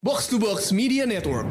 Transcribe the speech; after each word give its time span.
Box 0.00 0.28
to 0.28 0.38
Box 0.38 0.70
Media 0.70 1.04
Network. 1.06 1.44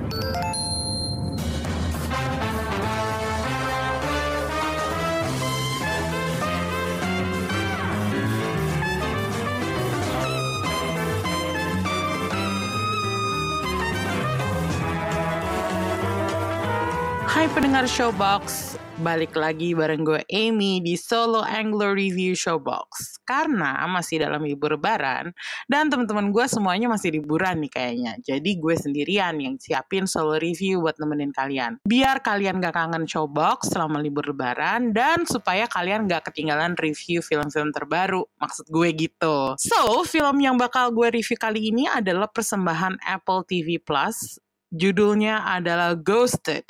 Hai 17.27 17.52
pendengar 17.52 17.84
Showbox, 17.84 18.79
balik 18.98 19.38
lagi 19.38 19.77
bareng 19.77 20.02
gue 20.02 20.21
Amy 20.34 20.82
di 20.82 20.97
Solo 20.97 21.46
Angler 21.46 21.93
Review 21.93 22.34
Showbox. 22.34 23.21
Karena 23.21 23.86
masih 23.86 24.25
dalam 24.25 24.41
libur 24.41 24.73
lebaran 24.73 25.38
dan 25.70 25.93
teman-teman 25.93 26.34
gue 26.34 26.46
semuanya 26.50 26.89
masih 26.89 27.14
liburan 27.14 27.61
nih 27.61 27.71
kayaknya. 27.71 28.14
Jadi 28.25 28.57
gue 28.57 28.73
sendirian 28.73 29.38
yang 29.38 29.61
siapin 29.61 30.10
solo 30.10 30.41
review 30.41 30.82
buat 30.82 30.97
nemenin 30.97 31.29
kalian. 31.29 31.78
Biar 31.86 32.26
kalian 32.26 32.58
gak 32.58 32.74
kangen 32.74 33.05
Showbox 33.05 33.70
selama 33.70 34.02
libur 34.02 34.26
lebaran 34.34 34.90
dan 34.98 35.30
supaya 35.30 35.70
kalian 35.70 36.10
gak 36.10 36.34
ketinggalan 36.34 36.74
review 36.74 37.22
film-film 37.22 37.70
terbaru. 37.70 38.26
Maksud 38.41 38.66
gue 38.74 38.90
gitu. 38.98 39.54
So, 39.62 40.02
film 40.10 40.41
yang 40.41 40.58
bakal 40.58 40.90
gue 40.90 41.14
review 41.14 41.38
kali 41.38 41.70
ini 41.70 41.86
adalah 41.86 42.26
persembahan 42.34 42.98
Apple 43.05 43.46
TV 43.46 43.77
Plus 43.77 44.41
Judulnya 44.68 45.48
adalah 45.48 45.96
Ghosted. 45.96 46.68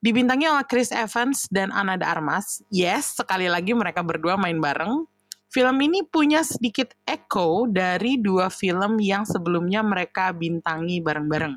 Dibintangi 0.00 0.48
oleh 0.48 0.66
Chris 0.66 0.88
Evans 0.90 1.46
dan 1.52 1.68
Ana 1.70 2.00
de 2.00 2.06
Armas. 2.08 2.64
Yes, 2.72 3.18
sekali 3.18 3.46
lagi 3.46 3.76
mereka 3.76 4.00
berdua 4.00 4.40
main 4.40 4.56
bareng. 4.56 5.04
Film 5.52 5.76
ini 5.84 6.02
punya 6.02 6.42
sedikit 6.42 6.96
echo 7.06 7.70
dari 7.70 8.18
dua 8.18 8.50
film 8.50 8.98
yang 8.98 9.22
sebelumnya 9.22 9.86
mereka 9.86 10.34
bintangi 10.34 10.98
bareng-bareng. 10.98 11.54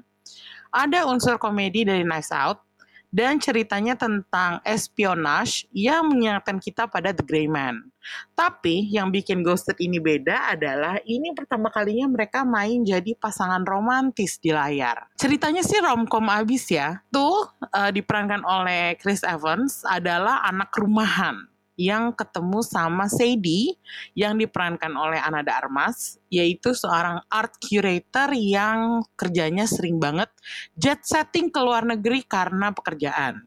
Ada 0.70 1.08
unsur 1.10 1.42
komedi 1.42 1.82
dari 1.88 2.06
Nice 2.06 2.30
Out, 2.30 2.67
dan 3.12 3.40
ceritanya 3.40 3.96
tentang 3.96 4.60
espionage 4.68 5.66
yang 5.72 6.08
mengingatkan 6.12 6.60
kita 6.60 6.86
pada 6.88 7.16
The 7.16 7.24
Grey 7.24 7.48
Man. 7.48 7.90
Tapi 8.36 8.88
yang 8.88 9.12
bikin 9.12 9.44
Ghosted 9.44 9.76
ini 9.84 10.00
beda 10.00 10.52
adalah 10.56 11.00
ini 11.04 11.36
pertama 11.36 11.68
kalinya 11.68 12.08
mereka 12.08 12.48
main 12.48 12.84
jadi 12.88 13.16
pasangan 13.20 13.68
romantis 13.68 14.40
di 14.40 14.56
layar. 14.56 15.12
Ceritanya 15.20 15.60
sih 15.60 15.80
romcom 15.84 16.32
abis 16.32 16.72
ya. 16.72 17.04
Tuh 17.12 17.52
uh, 17.60 17.92
diperankan 17.92 18.48
oleh 18.48 18.96
Chris 18.96 19.28
Evans 19.28 19.84
adalah 19.84 20.44
anak 20.48 20.72
rumahan 20.76 21.48
yang 21.78 22.10
ketemu 22.12 22.66
sama 22.66 23.06
Sadie 23.06 23.78
yang 24.18 24.36
diperankan 24.36 24.92
oleh 24.98 25.22
Anada 25.22 25.62
Armas, 25.62 26.18
yaitu 26.28 26.74
seorang 26.74 27.22
art 27.30 27.54
curator 27.62 28.34
yang 28.34 29.06
kerjanya 29.14 29.70
sering 29.70 30.02
banget 30.02 30.28
jet 30.74 31.06
setting 31.06 31.54
ke 31.54 31.62
luar 31.62 31.86
negeri 31.86 32.26
karena 32.26 32.74
pekerjaan. 32.74 33.46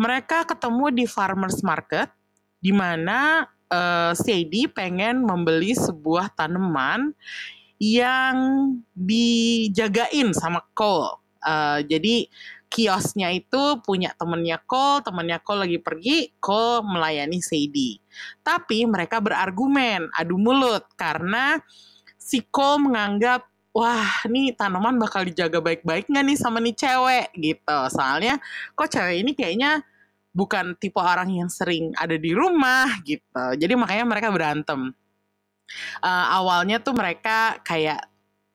Mereka 0.00 0.48
ketemu 0.48 0.90
di 0.90 1.04
farmers 1.04 1.60
market, 1.60 2.08
di 2.58 2.72
mana 2.72 3.44
uh, 3.68 4.16
Sadie 4.16 4.72
pengen 4.72 5.20
membeli 5.22 5.76
sebuah 5.76 6.32
tanaman 6.32 7.12
yang 7.76 8.36
dijagain 8.96 10.32
sama 10.32 10.64
Cole. 10.72 11.20
Uh, 11.42 11.82
jadi 11.84 12.30
kiosnya 12.72 13.28
itu 13.36 13.84
punya 13.84 14.16
temennya 14.16 14.56
Cole, 14.64 15.04
temennya 15.04 15.44
Cole 15.44 15.68
lagi 15.68 15.76
pergi, 15.76 16.32
Cole 16.40 16.80
melayani 16.88 17.44
Sadie. 17.44 18.00
Tapi 18.40 18.88
mereka 18.88 19.20
berargumen, 19.20 20.08
adu 20.16 20.40
mulut, 20.40 20.88
karena 20.96 21.60
si 22.16 22.40
Cole 22.48 22.88
menganggap, 22.88 23.44
wah 23.76 24.24
ini 24.24 24.56
tanaman 24.56 24.96
bakal 24.96 25.28
dijaga 25.28 25.60
baik-baik 25.60 26.08
nggak 26.08 26.24
nih 26.24 26.38
sama 26.40 26.64
nih 26.64 26.72
cewek 26.72 27.28
gitu. 27.36 27.78
Soalnya 27.92 28.40
kok 28.72 28.88
cewek 28.88 29.20
ini 29.20 29.36
kayaknya 29.36 29.84
bukan 30.32 30.72
tipe 30.80 30.96
orang 30.96 31.28
yang 31.28 31.52
sering 31.52 31.92
ada 32.00 32.16
di 32.16 32.32
rumah 32.32 32.88
gitu. 33.04 33.44
Jadi 33.60 33.72
makanya 33.76 34.08
mereka 34.08 34.32
berantem. 34.32 34.96
Uh, 36.00 36.26
awalnya 36.36 36.80
tuh 36.80 36.96
mereka 36.96 37.60
kayak, 37.64 38.00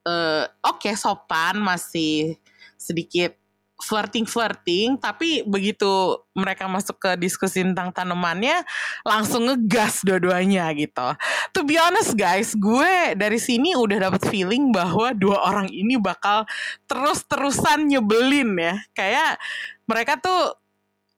uh, 0.06 0.50
oke 0.66 0.82
okay, 0.82 0.94
sopan, 0.98 1.62
masih 1.62 2.38
sedikit 2.78 3.34
flirting-flirting, 3.78 4.98
tapi 4.98 5.46
begitu 5.46 6.18
mereka 6.34 6.66
masuk 6.66 6.98
ke 6.98 7.12
diskusi 7.18 7.62
tentang 7.62 7.94
tanamannya, 7.94 8.66
langsung 9.06 9.46
ngegas 9.46 10.02
dua-duanya 10.02 10.70
gitu. 10.74 11.14
To 11.54 11.62
be 11.62 11.78
honest 11.78 12.18
guys, 12.18 12.58
gue 12.58 13.14
dari 13.14 13.38
sini 13.38 13.78
udah 13.78 14.10
dapet 14.10 14.26
feeling 14.34 14.74
bahwa 14.74 15.14
dua 15.14 15.46
orang 15.46 15.70
ini 15.70 15.98
bakal 15.98 16.50
terus-terusan 16.90 17.86
nyebelin 17.90 18.58
ya. 18.58 18.76
Kayak 18.98 19.38
mereka 19.86 20.18
tuh 20.20 20.58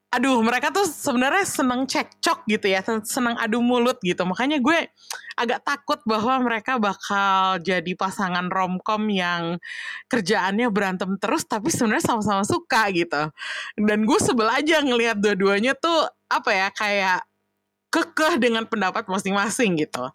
aduh 0.09 0.41
mereka 0.41 0.73
tuh 0.73 0.89
sebenarnya 0.89 1.45
seneng 1.45 1.85
cekcok 1.85 2.49
gitu 2.49 2.65
ya 2.65 2.81
seneng 3.05 3.37
adu 3.37 3.61
mulut 3.61 4.01
gitu. 4.01 4.25
Makanya 4.25 4.57
gue 4.57 4.89
agak 5.37 5.61
takut 5.61 6.01
bahwa 6.03 6.41
mereka 6.41 6.81
bakal 6.81 7.61
jadi 7.61 7.93
pasangan 7.93 8.49
romcom 8.49 9.05
yang 9.13 9.61
kerjaannya 10.09 10.73
berantem 10.73 11.13
terus 11.21 11.45
tapi 11.45 11.69
sebenarnya 11.69 12.09
sama-sama 12.09 12.41
suka 12.41 12.89
gitu. 12.89 13.29
Dan 13.77 14.09
gue 14.09 14.19
sebel 14.21 14.49
aja 14.49 14.81
ngelihat 14.81 15.21
dua-duanya 15.21 15.77
tuh 15.77 16.09
apa 16.25 16.49
ya 16.57 16.67
kayak 16.73 17.21
kekeh 17.93 18.41
dengan 18.41 18.65
pendapat 18.65 19.05
masing-masing 19.05 19.77
gitu. 19.77 20.09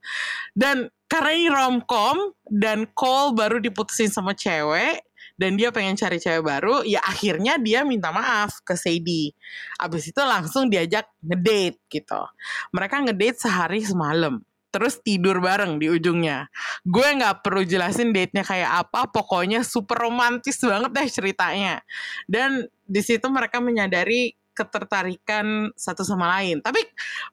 Dan 0.58 0.90
karena 1.06 1.30
ini 1.30 1.46
romcom 1.50 2.34
dan 2.50 2.90
Cole 2.98 3.38
baru 3.38 3.62
diputusin 3.62 4.10
sama 4.10 4.34
cewek 4.34 5.06
dan 5.34 5.58
dia 5.58 5.74
pengen 5.74 5.98
cari 5.98 6.22
cewek 6.22 6.46
baru, 6.46 6.86
ya 6.86 7.02
akhirnya 7.02 7.58
dia 7.58 7.82
minta 7.82 8.14
maaf 8.14 8.62
ke 8.62 8.78
Sadie. 8.78 9.34
Abis 9.82 10.14
itu 10.14 10.22
langsung 10.22 10.70
diajak 10.70 11.10
ngedate 11.22 11.82
gitu. 11.90 12.22
Mereka 12.70 13.02
ngedate 13.02 13.38
sehari 13.42 13.82
semalam. 13.82 14.38
Terus 14.74 14.98
tidur 15.06 15.38
bareng 15.38 15.78
di 15.78 15.86
ujungnya. 15.86 16.50
Gue 16.82 17.06
nggak 17.06 17.46
perlu 17.46 17.62
jelasin 17.62 18.10
date-nya 18.10 18.42
kayak 18.42 18.86
apa, 18.86 19.06
pokoknya 19.06 19.62
super 19.62 19.94
romantis 20.02 20.58
banget 20.58 20.90
deh 20.90 21.08
ceritanya. 21.10 21.78
Dan 22.26 22.66
di 22.82 22.98
situ 22.98 23.26
mereka 23.30 23.62
menyadari 23.62 24.34
ketertarikan 24.54 25.70
satu 25.74 26.02
sama 26.02 26.38
lain. 26.38 26.62
Tapi 26.62 26.82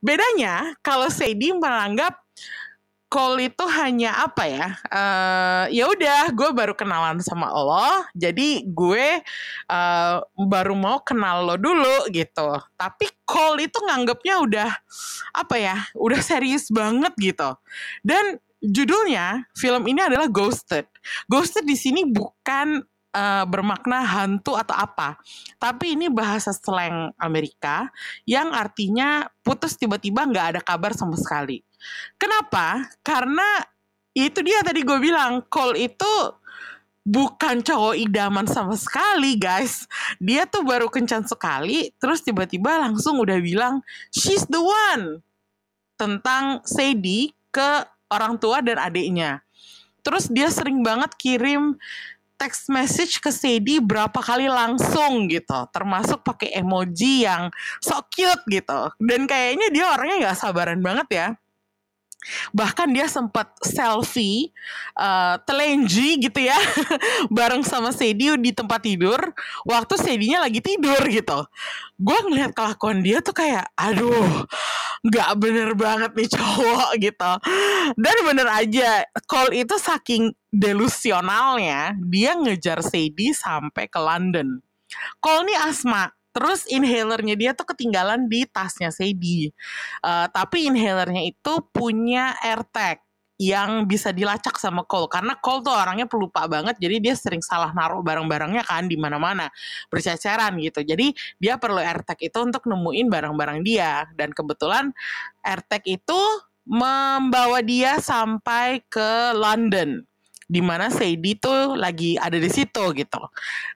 bedanya 0.02 0.74
kalau 0.86 1.10
Sadie 1.10 1.54
menganggap 1.54 2.21
Cole 3.12 3.52
itu 3.52 3.60
hanya 3.68 4.24
apa 4.24 4.48
ya? 4.48 4.72
Uh, 4.88 5.64
ya 5.68 5.84
udah, 5.84 6.32
gue 6.32 6.48
baru 6.56 6.72
kenalan 6.72 7.20
sama 7.20 7.52
lo, 7.52 8.08
jadi 8.16 8.64
gue 8.64 9.20
uh, 9.68 10.16
baru 10.48 10.72
mau 10.72 10.96
kenal 11.04 11.44
lo 11.44 11.60
dulu 11.60 12.08
gitu. 12.08 12.56
Tapi 12.72 13.12
Cole 13.28 13.68
itu 13.68 13.76
nganggapnya 13.84 14.40
udah 14.40 14.70
apa 15.36 15.56
ya? 15.60 15.76
Udah 15.92 16.24
serius 16.24 16.72
banget 16.72 17.12
gitu. 17.20 17.52
Dan 18.00 18.40
judulnya 18.64 19.44
film 19.60 19.84
ini 19.92 20.00
adalah 20.00 20.32
Ghosted. 20.32 20.88
Ghosted 21.28 21.68
di 21.68 21.76
sini 21.76 22.08
bukan 22.08 22.80
uh, 23.12 23.44
bermakna 23.44 24.08
hantu 24.08 24.56
atau 24.56 24.72
apa. 24.72 25.20
Tapi 25.60 26.00
ini 26.00 26.08
bahasa 26.08 26.56
slang 26.56 27.12
Amerika 27.20 27.92
yang 28.24 28.56
artinya 28.56 29.28
putus 29.44 29.76
tiba-tiba 29.76 30.24
nggak 30.24 30.46
ada 30.56 30.60
kabar 30.64 30.96
sama 30.96 31.20
sekali. 31.20 31.60
Kenapa? 32.20 32.92
Karena 33.00 33.64
itu 34.12 34.44
dia 34.44 34.60
tadi 34.60 34.84
gue 34.84 34.98
bilang, 35.00 35.44
Cole 35.48 35.88
itu 35.88 36.14
bukan 37.02 37.66
cowok 37.66 37.98
idaman 37.98 38.46
sama 38.46 38.78
sekali 38.78 39.34
guys. 39.34 39.90
Dia 40.22 40.46
tuh 40.46 40.62
baru 40.62 40.86
kencan 40.86 41.26
sekali, 41.26 41.90
terus 41.98 42.22
tiba-tiba 42.22 42.78
langsung 42.78 43.18
udah 43.18 43.38
bilang, 43.42 43.82
she's 44.14 44.46
the 44.46 44.60
one. 44.60 45.24
Tentang 45.98 46.62
Sadie 46.66 47.34
ke 47.54 47.86
orang 48.10 48.38
tua 48.38 48.58
dan 48.60 48.78
adiknya. 48.78 49.42
Terus 50.02 50.26
dia 50.26 50.50
sering 50.50 50.82
banget 50.82 51.14
kirim 51.14 51.78
text 52.34 52.66
message 52.66 53.22
ke 53.22 53.30
Sadie 53.30 53.78
berapa 53.78 54.18
kali 54.18 54.50
langsung 54.50 55.30
gitu, 55.30 55.70
termasuk 55.70 56.26
pakai 56.26 56.58
emoji 56.58 57.22
yang 57.22 57.54
so 57.78 58.02
cute 58.10 58.42
gitu. 58.50 58.90
Dan 58.98 59.30
kayaknya 59.30 59.70
dia 59.70 59.86
orangnya 59.94 60.30
gak 60.30 60.42
sabaran 60.42 60.82
banget 60.82 61.08
ya 61.10 61.28
bahkan 62.54 62.88
dia 62.90 63.10
sempat 63.10 63.50
selfie 63.62 64.54
uh, 64.94 65.36
telenji 65.42 66.22
gitu 66.22 66.38
ya 66.38 66.56
bareng 67.36 67.66
sama 67.66 67.90
Sadie 67.90 68.38
di 68.38 68.50
tempat 68.54 68.82
tidur. 68.82 69.18
Waktu 69.66 69.94
Sadie-nya 69.98 70.42
lagi 70.42 70.62
tidur 70.62 71.02
gitu. 71.10 71.46
Gue 71.98 72.18
ngeliat 72.26 72.54
kelakuan 72.54 73.02
dia 73.02 73.18
tuh 73.22 73.34
kayak 73.34 73.66
aduh 73.74 74.46
nggak 75.02 75.30
bener 75.38 75.70
banget 75.74 76.10
nih 76.14 76.30
cowok 76.30 76.90
gitu. 77.02 77.32
Dan 77.98 78.16
bener 78.22 78.48
aja 78.48 79.02
Cole 79.26 79.66
itu 79.66 79.74
saking 79.78 80.30
delusionalnya 80.52 81.96
dia 82.06 82.38
ngejar 82.38 82.84
Sadie 82.84 83.34
sampai 83.34 83.90
ke 83.90 83.98
London. 83.98 84.62
Cole 85.18 85.48
nih 85.48 85.58
asma 85.58 86.12
Terus 86.32 86.64
inhalernya 86.68 87.36
dia 87.36 87.50
tuh 87.52 87.68
ketinggalan 87.68 88.26
di 88.26 88.48
tasnya 88.48 88.88
Sadie. 88.88 89.52
Uh, 90.00 90.26
tapi 90.32 90.68
inhalernya 90.68 91.28
itu 91.28 91.52
punya 91.72 92.36
AirTag 92.40 93.04
yang 93.42 93.90
bisa 93.90 94.14
dilacak 94.14 94.54
sama 94.56 94.86
Cole. 94.86 95.10
Karena 95.10 95.34
Cole 95.38 95.66
tuh 95.66 95.74
orangnya 95.74 96.06
pelupa 96.06 96.46
banget 96.46 96.78
jadi 96.78 97.02
dia 97.02 97.14
sering 97.18 97.42
salah 97.42 97.74
naruh 97.74 97.98
barang-barangnya 98.04 98.62
kan 98.62 98.86
di 98.86 98.94
mana-mana 98.94 99.50
berceceran 99.90 100.54
gitu. 100.62 100.86
Jadi 100.86 101.10
dia 101.42 101.58
perlu 101.58 101.82
AirTag 101.82 102.22
itu 102.22 102.38
untuk 102.38 102.64
nemuin 102.70 103.06
barang-barang 103.10 103.60
dia. 103.66 104.06
Dan 104.14 104.30
kebetulan 104.30 104.94
AirTag 105.42 105.82
itu 105.90 106.20
membawa 106.62 107.58
dia 107.66 107.98
sampai 107.98 108.86
ke 108.86 109.34
London 109.34 110.06
di 110.48 110.60
mana 110.64 110.88
Sadie 110.88 111.38
tuh 111.38 111.74
lagi 111.78 112.18
ada 112.18 112.38
di 112.38 112.50
situ 112.50 112.84
gitu. 112.96 113.22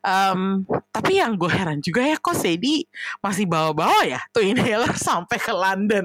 Um, 0.02 0.66
tapi 0.90 1.18
yang 1.20 1.36
gue 1.36 1.50
heran 1.50 1.82
juga 1.82 2.02
ya 2.06 2.16
kok 2.18 2.36
Sadie 2.36 2.86
masih 3.20 3.46
bawa-bawa 3.46 4.06
ya 4.06 4.20
tuh 4.30 4.42
inhaler 4.42 4.94
sampai 5.08 5.38
ke 5.38 5.52
London. 5.52 6.04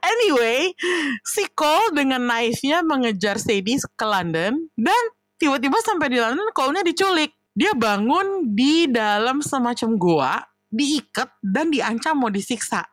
Anyway, 0.00 0.72
si 1.24 1.44
Cole 1.52 1.94
dengan 1.94 2.24
naifnya 2.26 2.82
mengejar 2.82 3.40
Sadie 3.40 3.80
ke 3.94 4.06
London 4.06 4.68
dan 4.76 5.02
tiba-tiba 5.36 5.78
sampai 5.84 6.08
di 6.12 6.18
London 6.20 6.48
Cole-nya 6.52 6.84
diculik. 6.84 7.32
Dia 7.56 7.72
bangun 7.72 8.52
di 8.52 8.84
dalam 8.84 9.40
semacam 9.40 9.96
gua, 9.96 10.32
diikat 10.68 11.40
dan 11.40 11.72
diancam 11.72 12.20
mau 12.20 12.28
disiksa 12.28 12.84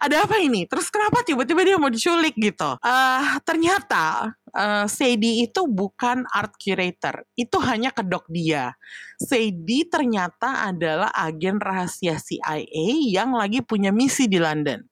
ada 0.00 0.24
apa 0.24 0.40
ini? 0.40 0.64
Terus 0.66 0.88
kenapa 0.88 1.22
tiba-tiba 1.22 1.60
dia 1.62 1.76
mau 1.76 1.92
diculik 1.92 2.34
gitu? 2.36 2.76
Uh, 2.80 3.38
ternyata 3.44 4.34
uh, 4.54 4.86
Sadie 4.90 5.46
itu 5.46 5.66
bukan 5.68 6.26
art 6.30 6.56
curator. 6.58 7.24
Itu 7.38 7.62
hanya 7.62 7.94
kedok 7.94 8.26
dia. 8.28 8.74
Sadie 9.20 9.86
ternyata 9.86 10.68
adalah 10.70 11.12
agen 11.14 11.60
rahasia 11.60 12.18
CIA 12.18 13.12
yang 13.12 13.36
lagi 13.36 13.62
punya 13.62 13.94
misi 13.94 14.26
di 14.26 14.40
London. 14.40 14.82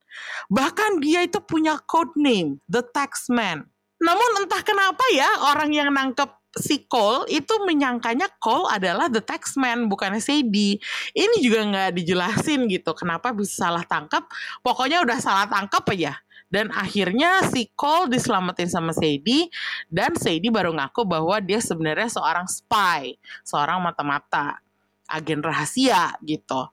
Bahkan 0.49 0.99
dia 1.03 1.23
itu 1.23 1.39
punya 1.43 1.77
code 1.85 2.17
name, 2.17 2.59
The 2.65 2.81
Taxman. 2.81 3.67
Namun 3.99 4.29
entah 4.43 4.63
kenapa 4.63 5.03
ya 5.11 5.27
orang 5.51 5.75
yang 5.75 5.91
nangkep 5.91 6.38
si 6.57 6.89
Cole 6.89 7.29
itu 7.29 7.53
menyangkanya 7.61 8.25
Cole 8.41 8.65
adalah 8.73 9.05
the 9.11 9.21
taxman 9.21 9.85
bukan 9.85 10.17
Sadie. 10.17 10.81
Ini 11.13 11.35
juga 11.45 11.61
nggak 11.69 11.91
dijelasin 11.93 12.65
gitu 12.65 12.95
kenapa 12.97 13.29
bisa 13.35 13.69
salah 13.69 13.85
tangkap. 13.85 14.25
Pokoknya 14.65 15.05
udah 15.05 15.17
salah 15.21 15.45
tangkap 15.45 15.85
aja. 15.93 16.17
Dan 16.49 16.73
akhirnya 16.73 17.45
si 17.53 17.69
Cole 17.77 18.09
diselamatin 18.09 18.65
sama 18.65 18.89
Sadie 18.89 19.53
dan 19.85 20.17
Sadie 20.17 20.49
baru 20.49 20.73
ngaku 20.73 21.05
bahwa 21.05 21.37
dia 21.37 21.61
sebenarnya 21.61 22.09
seorang 22.09 22.49
spy, 22.49 23.13
seorang 23.45 23.77
mata-mata, 23.77 24.57
agen 25.05 25.45
rahasia 25.45 26.17
gitu. 26.25 26.65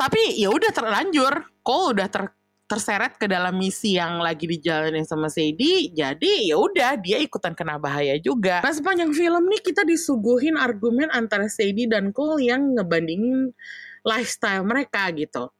Tapi 0.00 0.40
ya 0.40 0.48
udah 0.48 0.72
terlanjur, 0.72 1.44
Cole 1.60 1.92
udah 1.92 2.08
ter 2.08 2.32
terseret 2.66 3.14
ke 3.14 3.30
dalam 3.30 3.54
misi 3.54 3.94
yang 3.94 4.18
lagi 4.18 4.50
dijalanin 4.50 5.06
sama 5.06 5.30
Sadie, 5.30 5.94
jadi 5.94 6.50
ya 6.50 6.58
udah 6.58 6.98
dia 6.98 7.22
ikutan 7.22 7.54
kena 7.54 7.78
bahaya 7.78 8.18
juga. 8.18 8.60
Nah 8.66 8.74
sepanjang 8.74 9.14
film 9.14 9.46
nih 9.46 9.62
kita 9.62 9.86
disuguhin 9.86 10.58
argumen 10.58 11.06
antara 11.14 11.46
Sadie 11.46 11.86
dan 11.86 12.10
Cole 12.10 12.42
yang 12.50 12.74
ngebandingin 12.74 13.54
lifestyle 14.02 14.66
mereka 14.66 15.10
gitu. 15.14 15.50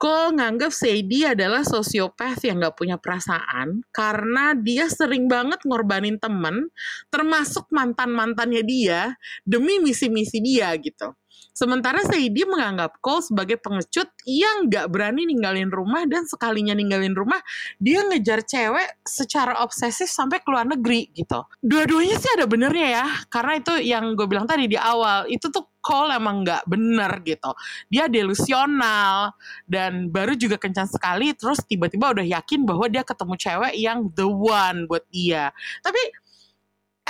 Cole 0.00 0.40
nganggap 0.40 0.72
Sadie 0.72 1.28
adalah 1.28 1.60
sosiopath 1.60 2.40
yang 2.40 2.64
gak 2.64 2.72
punya 2.72 2.96
perasaan 2.96 3.84
karena 3.92 4.56
dia 4.56 4.88
sering 4.88 5.28
banget 5.28 5.60
ngorbanin 5.68 6.16
temen, 6.16 6.72
termasuk 7.12 7.68
mantan-mantannya 7.68 8.64
dia, 8.64 9.12
demi 9.44 9.76
misi-misi 9.76 10.40
dia 10.40 10.72
gitu. 10.80 11.12
Sementara 11.50 12.00
Saidi 12.06 12.46
menganggap 12.48 13.02
Cole 13.04 13.20
sebagai 13.20 13.60
pengecut 13.60 14.08
yang 14.24 14.72
gak 14.72 14.88
berani 14.88 15.28
ninggalin 15.28 15.68
rumah 15.68 16.08
dan 16.08 16.24
sekalinya 16.24 16.72
ninggalin 16.72 17.12
rumah, 17.12 17.40
dia 17.76 18.00
ngejar 18.06 18.46
cewek 18.46 19.04
secara 19.04 19.60
obsesif 19.60 20.08
sampai 20.08 20.40
ke 20.40 20.48
luar 20.48 20.64
negeri 20.64 21.12
gitu. 21.12 21.44
Dua-duanya 21.60 22.16
sih 22.16 22.32
ada 22.38 22.48
benernya 22.48 22.88
ya, 23.02 23.06
karena 23.28 23.60
itu 23.60 23.72
yang 23.82 24.16
gue 24.16 24.24
bilang 24.24 24.48
tadi 24.48 24.70
di 24.70 24.78
awal, 24.80 25.28
itu 25.28 25.52
tuh 25.52 25.68
Cole 25.80 26.12
emang 26.12 26.44
gak 26.44 26.68
bener 26.68 27.08
gitu. 27.24 27.56
Dia 27.88 28.04
delusional 28.04 29.32
dan 29.64 30.12
baru 30.12 30.36
juga 30.36 30.60
kencan 30.60 30.84
sekali 30.84 31.32
terus 31.32 31.64
tiba-tiba 31.64 32.12
udah 32.12 32.24
yakin 32.24 32.68
bahwa 32.68 32.84
dia 32.92 33.00
ketemu 33.00 33.34
cewek 33.40 33.74
yang 33.80 34.12
the 34.12 34.28
one 34.28 34.84
buat 34.84 35.04
dia. 35.08 35.48
Tapi 35.80 36.00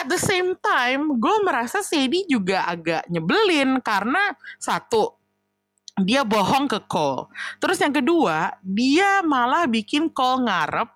at 0.00 0.08
the 0.08 0.17
same 0.17 0.56
time 0.64 1.20
gue 1.20 1.37
merasa 1.44 1.85
Sadie 1.85 2.25
juga 2.25 2.64
agak 2.64 3.05
nyebelin 3.12 3.85
karena 3.85 4.32
satu 4.56 5.20
dia 6.00 6.25
bohong 6.25 6.64
ke 6.64 6.81
Cole. 6.88 7.29
Terus 7.61 7.76
yang 7.76 7.93
kedua, 7.93 8.56
dia 8.64 9.20
malah 9.20 9.69
bikin 9.69 10.08
Cole 10.08 10.49
ngarep 10.49 10.88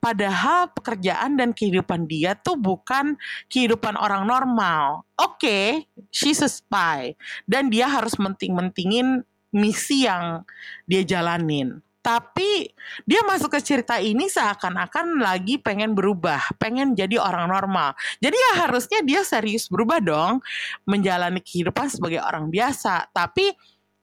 padahal 0.00 0.72
pekerjaan 0.72 1.36
dan 1.36 1.52
kehidupan 1.52 2.08
dia 2.08 2.32
tuh 2.32 2.56
bukan 2.56 3.20
kehidupan 3.52 4.00
orang 4.00 4.24
normal. 4.24 5.04
Oke, 5.20 5.36
okay, 5.36 5.68
she's 6.08 6.40
a 6.40 6.48
spy 6.48 7.12
dan 7.44 7.68
dia 7.68 7.84
harus 7.84 8.16
menting-mentingin 8.16 9.28
misi 9.52 10.08
yang 10.08 10.44
dia 10.88 11.04
jalanin 11.04 11.84
tapi 12.06 12.70
dia 13.02 13.26
masuk 13.26 13.50
ke 13.50 13.58
cerita 13.58 13.98
ini 13.98 14.30
seakan-akan 14.30 15.18
lagi 15.18 15.58
pengen 15.58 15.90
berubah, 15.90 16.38
pengen 16.54 16.94
jadi 16.94 17.18
orang 17.18 17.50
normal. 17.50 17.98
Jadi 18.22 18.38
ya 18.38 18.52
harusnya 18.62 19.02
dia 19.02 19.26
serius 19.26 19.66
berubah 19.66 19.98
dong, 19.98 20.38
menjalani 20.86 21.42
kehidupan 21.42 21.90
sebagai 21.90 22.22
orang 22.22 22.46
biasa. 22.46 23.10
Tapi 23.10 23.50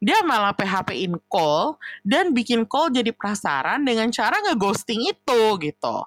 dia 0.03 0.19
malah 0.27 0.51
PHP-in 0.51 1.15
call 1.31 1.79
dan 2.03 2.35
bikin 2.35 2.67
call 2.67 2.91
jadi 2.91 3.15
prasaran 3.15 3.87
dengan 3.87 4.11
cara 4.11 4.35
ngeghosting 4.51 5.07
itu 5.07 5.41
gitu. 5.63 5.97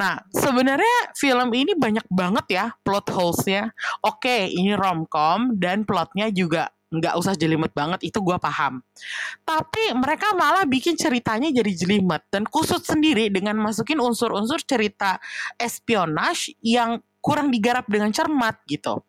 Nah, 0.00 0.16
sebenarnya 0.32 1.12
film 1.12 1.52
ini 1.52 1.76
banyak 1.76 2.08
banget 2.08 2.46
ya 2.48 2.66
plot 2.80 3.12
holes-nya. 3.12 3.68
Oke, 4.00 4.48
ini 4.48 4.72
romcom 4.72 5.60
dan 5.60 5.84
plotnya 5.84 6.32
juga 6.32 6.72
nggak 6.98 7.14
usah 7.18 7.34
jelimet 7.34 7.74
banget 7.74 8.06
itu 8.06 8.18
gue 8.22 8.36
paham. 8.38 8.80
Tapi 9.42 9.94
mereka 9.98 10.32
malah 10.34 10.66
bikin 10.66 10.94
ceritanya 10.94 11.50
jadi 11.50 11.72
jelimet 11.74 12.22
dan 12.30 12.46
kusut 12.46 12.82
sendiri 12.86 13.28
dengan 13.30 13.58
masukin 13.58 13.98
unsur-unsur 13.98 14.62
cerita 14.62 15.18
espionage 15.58 16.54
yang 16.62 17.02
kurang 17.24 17.48
digarap 17.48 17.88
dengan 17.88 18.12
cermat 18.12 18.60
gitu. 18.68 19.00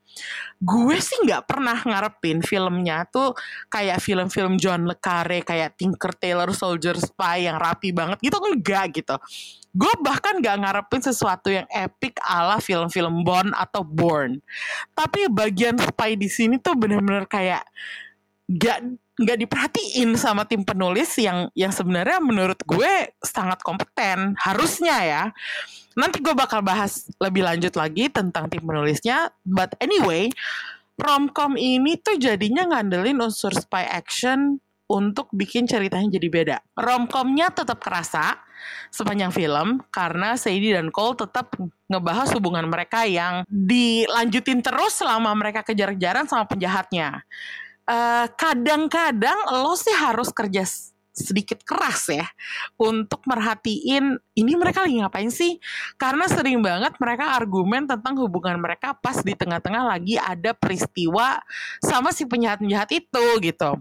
Gue 0.64 1.04
sih 1.04 1.20
nggak 1.28 1.44
pernah 1.44 1.76
ngarepin 1.76 2.40
filmnya 2.40 3.04
tuh 3.12 3.36
kayak 3.68 4.00
film-film 4.00 4.56
John 4.56 4.88
le 4.88 4.96
Carre 4.96 5.44
kayak 5.44 5.76
Tinker 5.76 6.16
Tailor 6.16 6.56
Soldier 6.56 6.96
Spy 6.96 7.52
yang 7.52 7.60
rapi 7.60 7.92
banget 7.92 8.24
gitu 8.24 8.40
enggak 8.40 8.96
gitu. 8.96 9.20
Gue 9.76 9.92
bahkan 10.00 10.40
nggak 10.40 10.64
ngarepin 10.64 11.04
sesuatu 11.04 11.52
yang 11.52 11.68
epic 11.68 12.16
ala 12.24 12.64
film-film 12.64 13.28
Bond 13.28 13.52
atau 13.52 13.84
Bourne. 13.84 14.40
Tapi 14.96 15.28
bagian 15.28 15.76
spy 15.76 16.16
di 16.16 16.32
sini 16.32 16.56
tuh 16.64 16.80
bener-bener 16.80 17.28
kayak 17.28 17.68
gak 18.48 18.80
nggak 19.16 19.48
diperhatiin 19.48 20.20
sama 20.20 20.44
tim 20.44 20.68
penulis 20.68 21.16
yang 21.16 21.48
yang 21.56 21.72
sebenarnya 21.72 22.20
menurut 22.20 22.60
gue 22.68 23.16
sangat 23.24 23.64
kompeten 23.64 24.36
harusnya 24.36 24.98
ya 25.08 25.24
nanti 25.96 26.20
gue 26.20 26.36
bakal 26.36 26.60
bahas 26.60 27.08
lebih 27.24 27.48
lanjut 27.48 27.72
lagi 27.80 28.12
tentang 28.12 28.52
tim 28.52 28.60
penulisnya 28.60 29.32
but 29.48 29.72
anyway 29.80 30.28
romcom 31.00 31.56
ini 31.56 31.96
tuh 32.00 32.20
jadinya 32.20 32.68
ngandelin 32.68 33.24
unsur 33.24 33.56
spy 33.56 33.88
action 33.88 34.60
untuk 34.86 35.34
bikin 35.34 35.66
ceritanya 35.66 36.18
jadi 36.18 36.28
beda. 36.30 36.58
Romcomnya 36.78 37.50
tetap 37.50 37.82
kerasa 37.82 38.38
sepanjang 38.94 39.34
film 39.34 39.82
karena 39.90 40.38
Sadie 40.38 40.78
dan 40.78 40.94
Cole 40.94 41.18
tetap 41.18 41.54
ngebahas 41.90 42.30
hubungan 42.38 42.66
mereka 42.70 43.06
yang 43.06 43.46
dilanjutin 43.50 44.62
terus 44.62 45.02
selama 45.02 45.34
mereka 45.34 45.66
kejar-kejaran 45.66 46.30
sama 46.30 46.46
penjahatnya. 46.46 47.26
Eh, 47.86 48.28
kadang-kadang 48.34 49.46
uh, 49.46 49.62
lo 49.62 49.78
sih 49.78 49.94
harus 49.94 50.34
kerja 50.34 50.66
sedikit 51.16 51.62
keras 51.62 52.10
ya 52.10 52.26
untuk 52.82 53.22
merhatiin 53.30 54.18
ini 54.34 54.54
mereka 54.58 54.82
lagi 54.82 55.06
ngapain 55.06 55.30
sih? 55.30 55.62
Karena 56.02 56.26
sering 56.26 56.66
banget 56.66 56.98
mereka 56.98 57.38
argumen 57.38 57.86
tentang 57.86 58.18
hubungan 58.18 58.58
mereka 58.58 58.98
pas 58.98 59.22
di 59.22 59.38
tengah-tengah 59.38 59.86
lagi 59.86 60.18
ada 60.18 60.58
peristiwa 60.58 61.38
sama 61.78 62.10
si 62.10 62.26
penjahat-penjahat 62.26 62.90
itu 62.90 63.26
gitu 63.46 63.78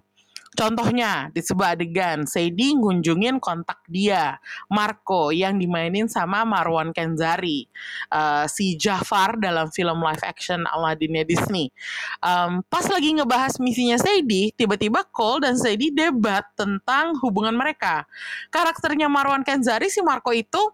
Contohnya 0.54 1.34
di 1.34 1.42
sebuah 1.42 1.74
adegan, 1.74 2.30
Sadie 2.30 2.78
ngunjungin 2.78 3.42
kontak 3.42 3.82
dia, 3.90 4.38
Marco 4.70 5.34
yang 5.34 5.58
dimainin 5.58 6.06
sama 6.06 6.46
Marwan 6.46 6.94
Kenzari, 6.94 7.66
uh, 8.14 8.46
si 8.46 8.78
Jafar 8.78 9.34
dalam 9.42 9.74
film 9.74 9.98
live 9.98 10.22
action 10.22 10.62
Aladdinnya 10.70 11.26
Disney. 11.26 11.74
Um, 12.22 12.62
pas 12.70 12.86
lagi 12.86 13.18
ngebahas 13.18 13.58
misinya 13.58 13.98
Sadie, 13.98 14.54
tiba-tiba 14.54 15.02
Cole 15.10 15.50
dan 15.50 15.58
Sadie 15.58 15.90
debat 15.90 16.46
tentang 16.54 17.18
hubungan 17.26 17.58
mereka. 17.58 18.06
Karakternya 18.54 19.10
Marwan 19.10 19.42
Kenzari 19.42 19.90
si 19.90 20.06
Marco 20.06 20.30
itu 20.30 20.70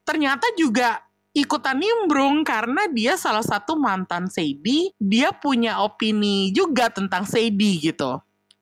ternyata 0.00 0.48
juga 0.56 1.04
ikutan 1.36 1.76
nimbrung 1.76 2.40
karena 2.42 2.88
dia 2.88 3.20
salah 3.20 3.44
satu 3.44 3.76
mantan 3.76 4.32
Sadie, 4.32 4.96
dia 4.96 5.28
punya 5.36 5.84
opini 5.84 6.48
juga 6.56 6.88
tentang 6.88 7.28
Sadie 7.28 7.84
gitu 7.84 8.16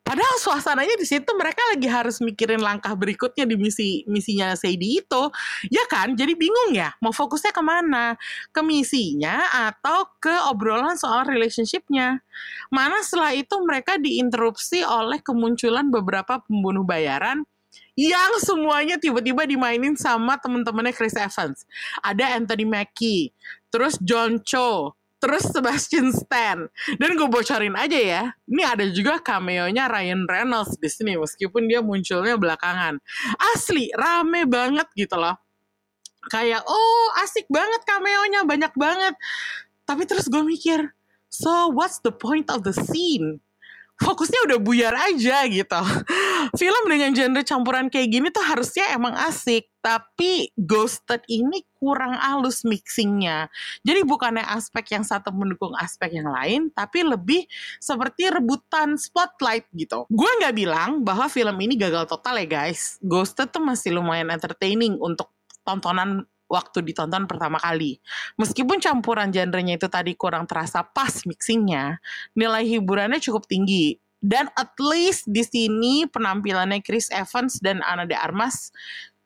Padahal 0.09 0.41
suasananya 0.41 0.97
di 0.97 1.05
situ 1.05 1.29
mereka 1.37 1.61
lagi 1.69 1.85
harus 1.85 2.17
mikirin 2.17 2.57
langkah 2.57 2.97
berikutnya 2.97 3.45
di 3.45 3.53
misi 3.53 4.01
misinya 4.09 4.57
Sadie 4.57 5.05
itu, 5.05 5.23
ya 5.69 5.85
kan? 5.85 6.17
Jadi 6.17 6.33
bingung 6.33 6.73
ya, 6.73 6.97
mau 6.97 7.13
fokusnya 7.13 7.53
ke 7.53 7.61
mana? 7.61 8.17
Ke 8.49 8.65
misinya 8.65 9.45
atau 9.69 10.09
ke 10.17 10.33
obrolan 10.49 10.97
soal 10.97 11.29
relationshipnya? 11.29 12.25
Mana 12.73 13.05
setelah 13.05 13.37
itu 13.37 13.53
mereka 13.61 14.01
diinterupsi 14.01 14.81
oleh 14.81 15.21
kemunculan 15.21 15.93
beberapa 15.93 16.41
pembunuh 16.41 16.81
bayaran 16.81 17.45
yang 17.93 18.33
semuanya 18.41 18.97
tiba-tiba 18.97 19.45
dimainin 19.45 19.93
sama 19.93 20.41
temen-temennya 20.41 20.95
Chris 20.97 21.13
Evans. 21.13 21.69
Ada 22.01 22.33
Anthony 22.33 22.65
Mackie, 22.65 23.29
terus 23.69 23.93
John 24.01 24.41
Cho, 24.41 24.97
terus 25.19 25.51
Sebastian 25.51 26.15
Stan. 26.15 26.65
Dan 26.95 27.09
gue 27.19 27.27
bocorin 27.27 27.75
aja 27.75 27.99
ya, 27.99 28.23
ini 28.47 28.63
ada 28.63 28.87
juga 28.89 29.19
cameo-nya 29.19 29.91
Ryan 29.91 30.25
Reynolds 30.25 30.79
di 30.79 30.89
sini 30.89 31.19
meskipun 31.19 31.67
dia 31.67 31.83
munculnya 31.83 32.39
belakangan. 32.39 32.97
Asli 33.55 33.91
rame 33.93 34.47
banget 34.47 34.87
gitu 34.95 35.19
loh. 35.19 35.35
Kayak 36.31 36.63
oh 36.67 37.07
asik 37.23 37.47
banget 37.47 37.83
cameo-nya 37.87 38.43
banyak 38.47 38.73
banget. 38.75 39.15
Tapi 39.83 40.03
terus 40.07 40.27
gue 40.31 40.43
mikir, 40.43 40.95
so 41.27 41.71
what's 41.71 41.99
the 42.03 42.11
point 42.11 42.47
of 42.51 42.63
the 42.63 42.75
scene? 42.75 43.43
Fokusnya 43.99 44.39
udah 44.47 44.59
buyar 44.63 44.95
aja 44.95 45.43
gitu. 45.51 45.81
Film 46.55 46.83
dengan 46.87 47.11
genre 47.11 47.43
campuran 47.43 47.91
kayak 47.91 48.09
gini 48.09 48.27
tuh 48.31 48.41
harusnya 48.41 48.95
emang 48.95 49.11
asik, 49.27 49.67
tapi 49.83 50.49
Ghosted 50.55 51.27
ini 51.27 51.67
kurang 51.75 52.15
halus 52.15 52.63
mixingnya. 52.63 53.51
Jadi 53.83 54.01
bukannya 54.07 54.43
aspek 54.43 54.95
yang 54.95 55.03
satu 55.03 55.35
mendukung 55.35 55.75
aspek 55.75 56.15
yang 56.15 56.31
lain, 56.31 56.71
tapi 56.71 57.03
lebih 57.03 57.43
seperti 57.83 58.31
rebutan 58.31 58.95
spotlight 58.95 59.67
gitu. 59.75 60.07
Gue 60.07 60.31
nggak 60.39 60.55
bilang 60.55 61.03
bahwa 61.03 61.27
film 61.27 61.59
ini 61.59 61.75
gagal 61.75 62.07
total 62.07 62.39
ya 62.39 62.47
guys. 62.47 62.97
Ghosted 63.03 63.51
tuh 63.51 63.63
masih 63.63 63.99
lumayan 63.99 64.31
entertaining 64.31 64.95
untuk 64.95 65.31
tontonan 65.67 66.23
waktu 66.49 66.81
ditonton 66.81 67.29
pertama 67.29 67.61
kali. 67.61 68.01
Meskipun 68.35 68.81
campuran 68.81 69.29
genrenya 69.29 69.77
itu 69.77 69.87
tadi 69.87 70.17
kurang 70.17 70.49
terasa 70.49 70.81
pas 70.81 71.23
mixingnya, 71.23 72.01
nilai 72.33 72.65
hiburannya 72.65 73.21
cukup 73.21 73.45
tinggi. 73.45 74.01
Dan 74.19 74.51
at 74.59 74.75
least 74.81 75.31
di 75.31 75.45
sini 75.47 76.03
penampilannya 76.09 76.83
Chris 76.83 77.07
Evans 77.07 77.63
dan 77.63 77.79
Ana 77.85 78.03
de 78.03 78.17
Armas 78.17 78.73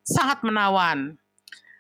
sangat 0.06 0.46
menawan. 0.46 1.18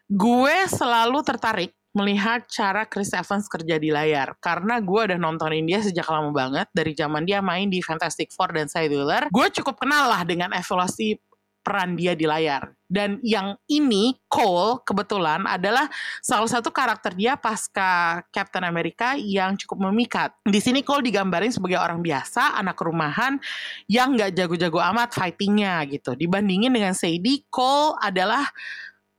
Gue 0.09 0.65
selalu 0.65 1.21
tertarik 1.21 1.77
melihat 1.93 2.49
cara 2.49 2.89
Chris 2.89 3.13
Evans 3.13 3.45
kerja 3.45 3.77
di 3.77 3.93
layar 3.93 4.33
karena 4.41 4.81
gue 4.81 5.13
udah 5.13 5.19
nontonin 5.21 5.69
dia 5.69 5.77
sejak 5.77 6.09
lama 6.09 6.33
banget 6.33 6.65
dari 6.73 6.97
zaman 6.97 7.21
dia 7.21 7.37
main 7.37 7.69
di 7.69 7.85
Fantastic 7.85 8.33
Four 8.33 8.49
dan 8.49 8.65
Sidewinder 8.65 9.29
gue 9.29 9.47
cukup 9.61 9.77
kenal 9.77 10.09
lah 10.09 10.25
dengan 10.25 10.49
evaluasi 10.57 11.21
peran 11.63 11.95
dia 11.95 12.13
di 12.13 12.27
layar. 12.27 12.75
Dan 12.85 13.17
yang 13.25 13.57
ini 13.71 14.13
Cole 14.29 14.85
kebetulan 14.85 15.49
adalah 15.49 15.89
salah 16.21 16.45
satu 16.45 16.69
karakter 16.69 17.17
dia 17.17 17.33
pasca 17.33 18.21
Captain 18.29 18.61
America 18.61 19.17
yang 19.17 19.57
cukup 19.57 19.89
memikat. 19.89 20.29
Di 20.45 20.61
sini 20.61 20.85
Cole 20.85 21.01
digambarin 21.01 21.49
sebagai 21.49 21.81
orang 21.81 22.05
biasa, 22.05 22.53
anak 22.53 22.77
rumahan 22.77 23.41
yang 23.89 24.13
nggak 24.13 24.37
jago-jago 24.37 24.77
amat 24.93 25.15
fightingnya 25.15 25.81
gitu. 25.89 26.13
Dibandingin 26.13 26.69
dengan 26.69 26.93
Sadie, 26.93 27.49
Cole 27.49 27.97
adalah 27.97 28.45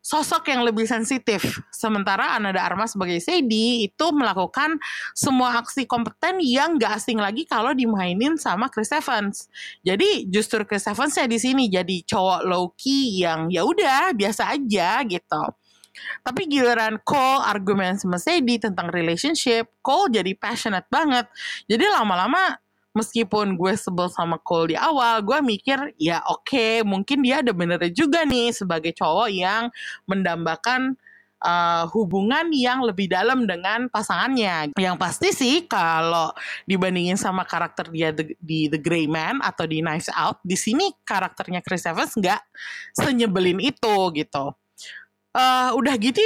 sosok 0.04 0.52
yang 0.52 0.60
lebih 0.60 0.84
sensitif. 0.84 1.64
Sementara 1.72 2.36
Ananda 2.36 2.60
Armas 2.60 2.92
sebagai 2.92 3.16
Sadie 3.24 3.88
itu 3.88 4.06
melakukan 4.12 4.76
semua 5.16 5.56
aksi 5.64 5.88
kompeten 5.88 6.44
yang 6.44 6.76
gak 6.76 7.00
asing 7.00 7.16
lagi 7.16 7.48
kalau 7.48 7.72
dimainin 7.72 8.36
sama 8.36 8.68
Chris 8.68 8.92
Evans. 8.92 9.48
Jadi 9.80 10.28
justru 10.28 10.60
Chris 10.68 10.84
Evans 10.84 11.16
ya 11.16 11.24
di 11.24 11.40
sini 11.40 11.72
jadi 11.72 12.04
cowok 12.04 12.40
low 12.44 12.76
key 12.76 13.24
yang 13.24 13.48
ya 13.48 13.64
udah 13.64 14.12
biasa 14.12 14.52
aja 14.52 15.00
gitu. 15.08 15.42
Tapi 16.20 16.50
giliran 16.50 16.98
Cole 17.06 17.40
argumen 17.46 17.96
sama 17.96 18.18
Sadie 18.18 18.58
tentang 18.58 18.90
relationship, 18.90 19.70
Cole 19.80 20.20
jadi 20.20 20.34
passionate 20.36 20.90
banget. 20.90 21.30
Jadi 21.70 21.86
lama-lama 21.86 22.58
meskipun 22.94 23.58
gue 23.58 23.74
sebel 23.74 24.08
sama 24.08 24.38
Cole 24.40 24.72
di 24.72 24.76
awal, 24.78 25.20
gue 25.20 25.38
mikir 25.42 25.92
ya 25.98 26.22
oke 26.24 26.46
okay, 26.46 26.72
mungkin 26.86 27.20
dia 27.20 27.42
ada 27.42 27.50
benernya 27.50 27.90
juga 27.90 28.22
nih 28.22 28.54
sebagai 28.54 28.94
cowok 28.94 29.28
yang 29.28 29.68
mendambakan 30.06 30.94
uh, 31.44 31.84
hubungan 31.92 32.48
yang 32.50 32.80
lebih 32.82 33.06
dalam 33.12 33.44
dengan 33.44 33.86
pasangannya. 33.92 34.72
Yang 34.74 34.96
pasti 34.96 35.28
sih 35.30 35.56
kalau 35.68 36.32
dibandingin 36.64 37.20
sama 37.20 37.44
karakter 37.44 37.92
dia 37.92 38.10
the, 38.10 38.32
di 38.40 38.66
The 38.72 38.80
Grey 38.80 39.04
Man 39.04 39.44
atau 39.44 39.68
di 39.68 39.84
Knives 39.84 40.08
Out, 40.16 40.40
di 40.42 40.56
sini 40.56 40.90
karakternya 41.04 41.60
Chris 41.60 41.84
Evans 41.84 42.16
nggak 42.16 42.40
senyebelin 42.96 43.60
itu 43.60 43.96
gitu. 44.16 44.56
Uh, 45.34 45.74
udah 45.74 45.94
gitu 45.98 46.22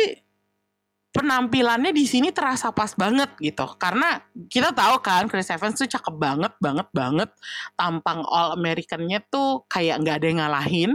penampilannya 1.18 1.90
di 1.90 2.06
sini 2.06 2.30
terasa 2.30 2.70
pas 2.70 2.94
banget 2.94 3.34
gitu. 3.42 3.66
Karena 3.74 4.22
kita 4.46 4.70
tahu 4.70 5.02
kan 5.02 5.26
Chris 5.26 5.50
Evans 5.50 5.74
tuh 5.74 5.90
cakep 5.90 6.14
banget 6.14 6.54
banget 6.62 6.88
banget. 6.94 7.30
Tampang 7.74 8.22
all 8.22 8.54
Americannya 8.54 9.18
tuh 9.26 9.66
kayak 9.66 10.06
nggak 10.06 10.16
ada 10.22 10.26
yang 10.30 10.38
ngalahin. 10.38 10.92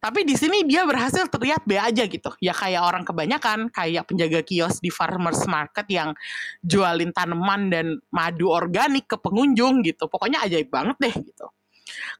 Tapi 0.00 0.24
di 0.24 0.32
sini 0.32 0.64
dia 0.64 0.88
berhasil 0.88 1.28
terlihat 1.28 1.68
be 1.68 1.76
aja 1.76 2.08
gitu. 2.08 2.30
Ya 2.40 2.56
kayak 2.56 2.80
orang 2.80 3.04
kebanyakan 3.04 3.68
kayak 3.68 4.08
penjaga 4.08 4.40
kios 4.40 4.80
di 4.80 4.88
farmers 4.88 5.44
market 5.44 5.84
yang 5.92 6.16
jualin 6.64 7.12
tanaman 7.12 7.68
dan 7.68 7.86
madu 8.08 8.48
organik 8.48 9.04
ke 9.10 9.20
pengunjung 9.20 9.84
gitu. 9.84 10.08
Pokoknya 10.08 10.40
ajaib 10.46 10.72
banget 10.72 10.96
deh 10.96 11.14
gitu 11.20 11.52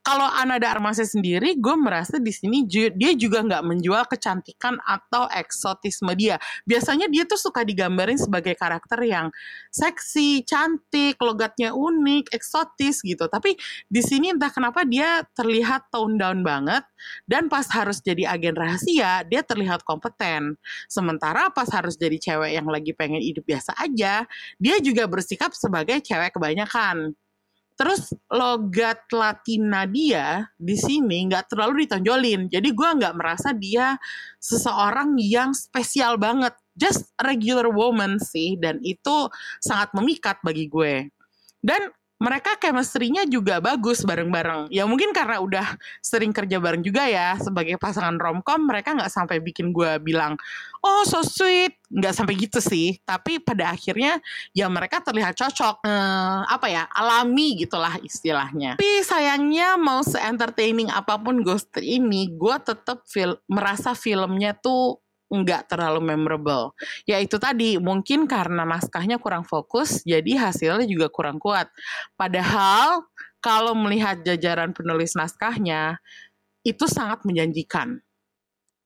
kalau 0.01 0.25
Anada 0.25 0.71
Armase 0.71 1.05
sendiri, 1.05 1.57
gue 1.57 1.75
merasa 1.77 2.17
di 2.17 2.33
sini 2.33 2.65
dia 2.69 3.11
juga 3.13 3.45
nggak 3.45 3.63
menjual 3.65 4.03
kecantikan 4.09 4.81
atau 4.81 5.29
eksotisme 5.29 6.09
dia. 6.17 6.41
Biasanya 6.65 7.05
dia 7.11 7.23
tuh 7.29 7.37
suka 7.37 7.61
digambarin 7.61 8.17
sebagai 8.17 8.57
karakter 8.57 9.01
yang 9.05 9.29
seksi, 9.69 10.41
cantik, 10.47 11.21
logatnya 11.21 11.71
unik, 11.71 12.33
eksotis 12.33 13.05
gitu. 13.05 13.29
Tapi 13.29 13.53
di 13.87 14.01
sini 14.01 14.33
entah 14.33 14.49
kenapa 14.49 14.83
dia 14.83 15.21
terlihat 15.37 15.93
tone 15.93 16.17
down 16.17 16.41
banget 16.41 16.81
dan 17.29 17.49
pas 17.49 17.65
harus 17.71 18.01
jadi 18.01 18.33
agen 18.33 18.57
rahasia, 18.57 19.25
dia 19.25 19.41
terlihat 19.41 19.85
kompeten. 19.85 20.57
Sementara 20.89 21.53
pas 21.53 21.69
harus 21.69 21.97
jadi 21.97 22.17
cewek 22.17 22.51
yang 22.57 22.67
lagi 22.69 22.93
pengen 22.93 23.21
hidup 23.21 23.45
biasa 23.45 23.73
aja, 23.77 24.25
dia 24.57 24.75
juga 24.81 25.05
bersikap 25.05 25.53
sebagai 25.53 26.01
cewek 26.01 26.33
kebanyakan. 26.37 27.13
Terus 27.81 28.13
logat 28.29 29.09
Latina 29.09 29.89
dia 29.89 30.45
di 30.53 30.77
sini 30.77 31.25
nggak 31.25 31.49
terlalu 31.49 31.89
ditonjolin. 31.89 32.45
Jadi 32.45 32.77
gue 32.77 32.89
nggak 32.93 33.17
merasa 33.17 33.57
dia 33.57 33.97
seseorang 34.37 35.17
yang 35.17 35.49
spesial 35.57 36.21
banget. 36.21 36.53
Just 36.77 37.09
regular 37.17 37.73
woman 37.73 38.21
sih. 38.21 38.53
Dan 38.61 38.77
itu 38.85 39.25
sangat 39.57 39.97
memikat 39.97 40.37
bagi 40.45 40.69
gue. 40.69 41.09
Dan 41.57 41.89
mereka 42.21 42.53
chemistry-nya 42.61 43.25
juga 43.25 43.57
bagus 43.57 44.05
bareng-bareng. 44.05 44.69
Ya 44.69 44.85
mungkin 44.85 45.09
karena 45.09 45.41
udah 45.41 45.73
sering 46.05 46.29
kerja 46.29 46.61
bareng 46.61 46.85
juga 46.85 47.09
ya 47.09 47.33
sebagai 47.41 47.81
pasangan 47.81 48.13
romcom, 48.21 48.61
mereka 48.69 48.93
nggak 48.93 49.09
sampai 49.09 49.41
bikin 49.41 49.73
gue 49.73 49.97
bilang, 49.97 50.37
oh 50.85 51.01
so 51.01 51.25
sweet, 51.25 51.81
nggak 51.89 52.13
sampai 52.13 52.37
gitu 52.37 52.61
sih. 52.61 53.01
Tapi 53.01 53.41
pada 53.41 53.73
akhirnya 53.73 54.21
ya 54.53 54.69
mereka 54.69 55.01
terlihat 55.01 55.33
cocok, 55.33 55.81
eh, 55.81 56.39
apa 56.45 56.67
ya 56.69 56.85
alami 56.93 57.65
gitulah 57.65 57.97
istilahnya. 58.05 58.77
Tapi 58.77 59.01
sayangnya 59.01 59.81
mau 59.81 60.05
se-entertaining 60.05 60.93
apa 60.93 61.17
pun 61.17 61.41
Ghost 61.41 61.73
ini, 61.81 62.29
gue 62.29 62.55
tetap 62.61 63.01
feel, 63.09 63.41
merasa 63.49 63.97
filmnya 63.97 64.53
tuh 64.53 65.01
nggak 65.31 65.71
terlalu 65.71 66.03
memorable. 66.03 66.75
Ya 67.07 67.17
itu 67.23 67.39
tadi, 67.39 67.79
mungkin 67.79 68.27
karena 68.27 68.67
naskahnya 68.67 69.15
kurang 69.15 69.47
fokus, 69.47 70.03
jadi 70.03 70.35
hasilnya 70.35 70.83
juga 70.85 71.07
kurang 71.07 71.39
kuat. 71.39 71.71
Padahal 72.19 73.07
kalau 73.39 73.71
melihat 73.73 74.19
jajaran 74.21 74.75
penulis 74.75 75.15
naskahnya, 75.15 75.97
itu 76.61 76.85
sangat 76.85 77.23
menjanjikan. 77.25 78.03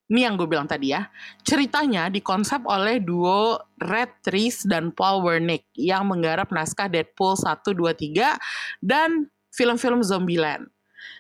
Ini 0.06 0.30
yang 0.30 0.38
gue 0.38 0.46
bilang 0.46 0.70
tadi 0.70 0.94
ya. 0.94 1.10
Ceritanya 1.42 2.14
dikonsep 2.14 2.62
oleh 2.70 3.02
duo 3.02 3.58
Red 3.82 4.22
Trees 4.22 4.62
dan 4.70 4.94
Paul 4.94 5.26
Wernick 5.26 5.66
yang 5.74 6.06
menggarap 6.06 6.54
naskah 6.54 6.86
Deadpool 6.86 7.34
1, 7.34 7.66
2, 7.74 8.14
3 8.14 8.38
dan 8.86 9.34
film-film 9.50 10.06
Zombieland. 10.06 10.70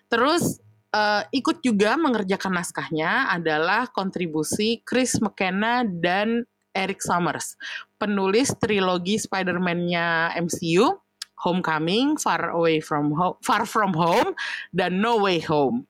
Terus 0.05 0.62
uh, 0.95 1.21
ikut 1.35 1.59
juga 1.59 1.99
mengerjakan 1.99 2.55
naskahnya 2.55 3.27
adalah 3.27 3.91
kontribusi 3.91 4.79
Chris 4.87 5.19
McKenna 5.19 5.83
dan 5.83 6.47
Eric 6.75 7.03
Summers, 7.03 7.55
penulis 7.95 8.51
trilogi 8.59 9.15
Spider-Man-nya 9.15 10.35
MCU, 10.39 10.99
Homecoming, 11.39 12.19
Far 12.19 12.51
Away 12.51 12.83
from 12.83 13.15
Home, 13.15 13.39
Far 13.43 13.63
From 13.63 13.95
Home, 13.95 14.35
dan 14.75 14.99
No 14.99 15.23
Way 15.23 15.43
Home. 15.47 15.87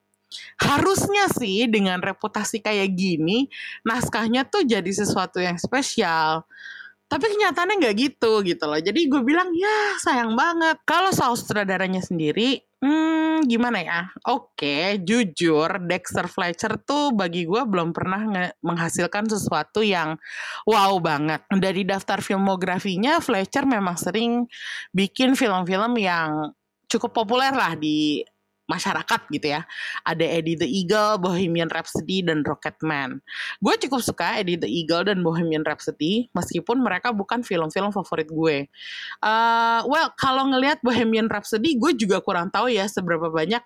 Harusnya 0.58 1.30
sih 1.30 1.70
dengan 1.70 2.02
reputasi 2.02 2.62
kayak 2.62 2.94
gini, 2.94 3.46
naskahnya 3.86 4.46
tuh 4.46 4.66
jadi 4.66 4.90
sesuatu 4.90 5.42
yang 5.42 5.58
spesial. 5.58 6.46
Tapi 7.06 7.30
kenyataannya 7.30 7.78
nggak 7.78 7.96
gitu 7.98 8.42
gitu 8.42 8.64
loh. 8.66 8.82
Jadi 8.82 9.06
gue 9.06 9.22
bilang 9.22 9.54
ya 9.54 9.94
sayang 10.02 10.34
banget. 10.34 10.82
Kalau 10.82 11.14
soal 11.14 11.38
sutradaranya 11.38 12.02
sendiri, 12.02 12.65
hmm, 12.82 13.48
gimana 13.48 13.78
ya? 13.80 14.00
Oke, 14.28 15.00
jujur 15.00 15.80
Dexter 15.84 16.26
Fletcher 16.28 16.76
tuh 16.82 17.12
bagi 17.16 17.46
gue 17.46 17.62
belum 17.64 17.94
pernah 17.96 18.52
menghasilkan 18.60 19.28
sesuatu 19.28 19.80
yang 19.80 20.18
wow 20.68 20.96
banget. 21.00 21.44
Dari 21.48 21.82
daftar 21.86 22.20
filmografinya, 22.20 23.20
Fletcher 23.22 23.64
memang 23.64 23.96
sering 23.96 24.44
bikin 24.92 25.38
film-film 25.38 25.96
yang 26.00 26.52
cukup 26.86 27.12
populer 27.12 27.50
lah 27.50 27.74
di 27.74 28.22
masyarakat 28.66 29.20
gitu 29.30 29.46
ya. 29.56 29.62
Ada 30.02 30.26
Eddie 30.38 30.58
the 30.58 30.68
Eagle, 30.68 31.18
Bohemian 31.22 31.70
Rhapsody, 31.70 32.22
dan 32.22 32.42
Rocketman. 32.42 33.22
Gue 33.62 33.74
cukup 33.78 34.02
suka 34.02 34.42
Eddie 34.42 34.58
the 34.58 34.68
Eagle 34.68 35.06
dan 35.06 35.22
Bohemian 35.22 35.62
Rhapsody, 35.62 36.28
meskipun 36.34 36.82
mereka 36.82 37.14
bukan 37.14 37.46
film-film 37.46 37.94
favorit 37.94 38.28
gue. 38.28 38.66
Uh, 39.22 39.80
well, 39.86 40.10
kalau 40.18 40.50
ngelihat 40.50 40.82
Bohemian 40.82 41.30
Rhapsody, 41.30 41.78
gue 41.78 41.94
juga 41.94 42.18
kurang 42.20 42.50
tahu 42.50 42.68
ya 42.68 42.84
seberapa 42.90 43.30
banyak 43.30 43.62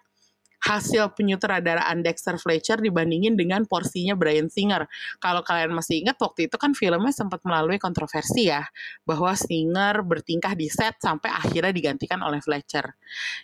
hasil 0.61 1.17
penyutradaraan 1.17 2.05
Dexter 2.05 2.37
Fletcher 2.37 2.77
dibandingin 2.77 3.35
dengan 3.35 3.65
porsinya 3.65 4.13
Brian 4.13 4.53
Singer. 4.53 4.85
Kalau 5.17 5.41
kalian 5.41 5.73
masih 5.73 6.05
ingat 6.05 6.21
waktu 6.21 6.53
itu 6.53 6.57
kan 6.61 6.77
filmnya 6.77 7.17
sempat 7.17 7.41
melalui 7.49 7.81
kontroversi 7.81 8.53
ya 8.53 8.69
bahwa 9.09 9.33
Singer 9.33 10.05
bertingkah 10.05 10.53
di 10.53 10.69
set 10.69 11.01
sampai 11.01 11.33
akhirnya 11.33 11.73
digantikan 11.73 12.21
oleh 12.21 12.45
Fletcher. 12.45 12.93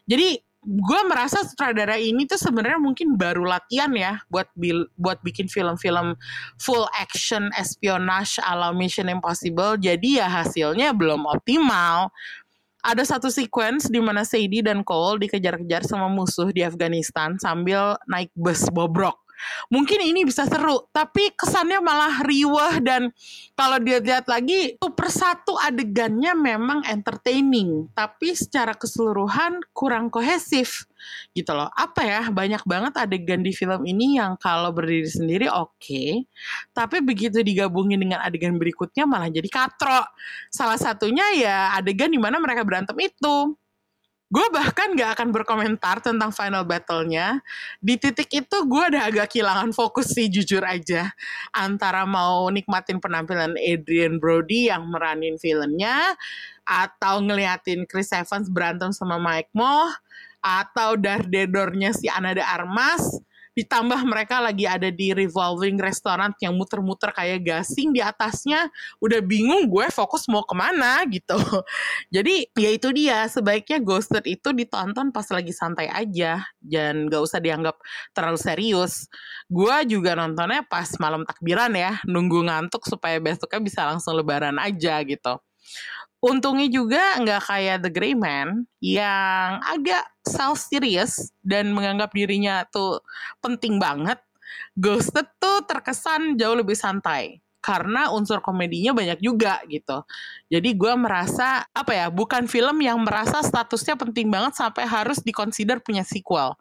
Jadi 0.04 0.36
gue 0.66 1.00
merasa 1.06 1.46
sutradara 1.46 1.94
ini 1.94 2.26
tuh 2.26 2.42
sebenarnya 2.42 2.82
mungkin 2.82 3.14
baru 3.14 3.46
latihan 3.46 3.88
ya 3.94 4.18
buat 4.26 4.50
bil 4.58 4.90
buat 4.98 5.22
bikin 5.22 5.46
film-film 5.46 6.18
full 6.58 6.90
action 6.98 7.54
espionage 7.54 8.42
ala 8.42 8.74
Mission 8.74 9.06
Impossible. 9.06 9.78
Jadi 9.78 10.18
ya 10.18 10.26
hasilnya 10.26 10.90
belum 10.90 11.22
optimal. 11.30 12.10
Ada 12.82 13.18
satu 13.18 13.30
sequence 13.30 13.90
di 13.90 13.98
mana 13.98 14.22
Sadie 14.22 14.62
dan 14.62 14.82
Cole 14.86 15.26
dikejar-kejar 15.26 15.86
sama 15.86 16.06
musuh 16.06 16.50
di 16.54 16.62
Afghanistan 16.62 17.34
sambil 17.38 17.98
naik 18.06 18.30
bus 18.34 18.66
bobrok 18.70 19.25
mungkin 19.68 20.00
ini 20.02 20.24
bisa 20.26 20.44
seru 20.46 20.86
tapi 20.90 21.32
kesannya 21.34 21.80
malah 21.82 22.22
riwah 22.24 22.78
dan 22.82 23.10
kalau 23.56 23.80
dia 23.80 24.00
lihat 24.00 24.28
lagi 24.28 24.76
tuh 24.76 24.92
persatu 24.92 25.56
adegannya 25.60 26.36
memang 26.36 26.84
entertaining 26.86 27.88
tapi 27.92 28.36
secara 28.36 28.76
keseluruhan 28.76 29.64
kurang 29.72 30.12
kohesif 30.12 30.86
gitu 31.32 31.52
loh. 31.54 31.70
Apa 31.76 32.02
ya 32.02 32.22
banyak 32.32 32.62
banget 32.66 32.92
adegan 32.98 33.40
di 33.44 33.52
film 33.54 33.86
ini 33.86 34.18
yang 34.18 34.34
kalau 34.40 34.72
berdiri 34.74 35.06
sendiri 35.06 35.46
oke 35.48 35.76
okay, 35.78 36.24
tapi 36.72 37.00
begitu 37.04 37.40
digabungin 37.40 38.00
dengan 38.00 38.20
adegan 38.24 38.56
berikutnya 38.58 39.04
malah 39.06 39.30
jadi 39.30 39.46
katro 39.46 40.02
salah 40.50 40.78
satunya 40.80 41.24
ya 41.36 41.58
adegan 41.76 42.10
di 42.10 42.18
mana 42.20 42.40
mereka 42.42 42.66
berantem 42.66 42.96
itu 43.00 43.54
gue 44.26 44.46
bahkan 44.50 44.98
gak 44.98 45.18
akan 45.18 45.30
berkomentar 45.30 46.02
tentang 46.02 46.34
final 46.34 46.66
battle-nya. 46.66 47.38
Di 47.78 47.94
titik 47.94 48.26
itu 48.34 48.56
gue 48.66 48.84
udah 48.90 49.06
agak 49.06 49.30
kehilangan 49.30 49.70
fokus 49.70 50.10
sih 50.10 50.26
jujur 50.26 50.66
aja. 50.66 51.14
Antara 51.54 52.02
mau 52.02 52.50
nikmatin 52.50 52.98
penampilan 52.98 53.54
Adrian 53.54 54.18
Brody 54.18 54.66
yang 54.66 54.90
meranin 54.90 55.38
filmnya, 55.38 56.18
atau 56.66 57.22
ngeliatin 57.22 57.86
Chris 57.86 58.10
Evans 58.10 58.50
berantem 58.50 58.90
sama 58.90 59.22
Mike 59.22 59.54
Moh, 59.54 59.94
atau 60.42 60.98
Daredornya 60.98 61.94
si 61.94 62.10
Anada 62.10 62.42
Armas, 62.42 63.22
ditambah 63.56 64.04
mereka 64.04 64.44
lagi 64.44 64.68
ada 64.68 64.92
di 64.92 65.16
revolving 65.16 65.80
restaurant 65.80 66.36
yang 66.44 66.52
muter-muter 66.60 67.08
kayak 67.16 67.40
gasing 67.40 67.96
di 67.96 68.04
atasnya 68.04 68.68
udah 69.00 69.24
bingung 69.24 69.64
gue 69.64 69.88
fokus 69.88 70.28
mau 70.28 70.44
ke 70.44 70.52
mana 70.52 71.00
gitu. 71.08 71.34
Jadi 72.14 72.52
ya 72.52 72.70
itu 72.70 72.92
dia 72.92 73.24
sebaiknya 73.32 73.80
Ghosted 73.80 74.28
itu 74.28 74.52
ditonton 74.52 75.08
pas 75.08 75.24
lagi 75.32 75.56
santai 75.56 75.88
aja 75.88 76.44
dan 76.60 77.08
gak 77.08 77.24
usah 77.24 77.40
dianggap 77.40 77.80
terlalu 78.12 78.36
serius. 78.36 79.08
Gue 79.48 79.88
juga 79.88 80.12
nontonnya 80.12 80.60
pas 80.68 80.92
malam 81.00 81.24
takbiran 81.24 81.72
ya 81.72 81.96
nunggu 82.04 82.44
ngantuk 82.44 82.84
supaya 82.84 83.16
besoknya 83.16 83.60
bisa 83.64 83.80
langsung 83.88 84.20
lebaran 84.20 84.60
aja 84.60 85.00
gitu 85.00 85.40
untungnya 86.26 86.66
juga 86.66 87.22
nggak 87.22 87.42
kayak 87.46 87.76
The 87.86 87.90
Grey 87.94 88.14
Man 88.18 88.66
yang 88.82 89.62
agak 89.62 90.10
self 90.26 90.58
serious 90.58 91.30
dan 91.46 91.70
menganggap 91.70 92.10
dirinya 92.10 92.66
tuh 92.66 92.98
penting 93.38 93.78
banget. 93.78 94.18
Ghosted 94.76 95.30
tuh 95.38 95.64
terkesan 95.64 96.36
jauh 96.36 96.58
lebih 96.58 96.76
santai 96.76 97.45
karena 97.66 98.14
unsur 98.14 98.38
komedinya 98.38 98.94
banyak 98.94 99.18
juga 99.18 99.58
gitu. 99.66 100.06
Jadi 100.46 100.78
gue 100.78 100.94
merasa 100.94 101.66
apa 101.74 101.90
ya 101.90 102.06
bukan 102.14 102.46
film 102.46 102.78
yang 102.78 103.02
merasa 103.02 103.42
statusnya 103.42 103.98
penting 103.98 104.30
banget 104.30 104.54
sampai 104.54 104.86
harus 104.86 105.18
dikonsider 105.18 105.82
punya 105.82 106.06
sequel. 106.06 106.54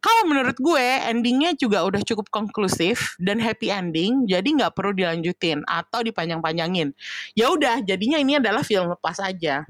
Kalau 0.00 0.22
menurut 0.24 0.56
gue 0.56 0.86
endingnya 1.04 1.52
juga 1.52 1.84
udah 1.84 2.00
cukup 2.00 2.32
konklusif 2.32 3.12
dan 3.20 3.36
happy 3.36 3.68
ending, 3.68 4.24
jadi 4.24 4.48
nggak 4.48 4.72
perlu 4.72 4.96
dilanjutin 4.96 5.60
atau 5.68 6.00
dipanjang-panjangin. 6.00 6.96
Ya 7.36 7.52
udah, 7.52 7.84
jadinya 7.84 8.16
ini 8.16 8.40
adalah 8.40 8.64
film 8.64 8.88
lepas 8.88 9.20
aja. 9.20 9.68